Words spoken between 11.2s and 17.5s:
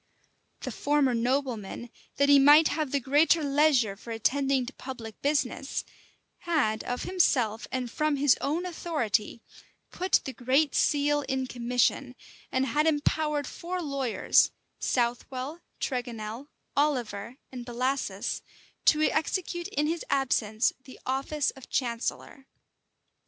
in commission, and had empowered four lawyers Southwell, Tregonel, Oliver,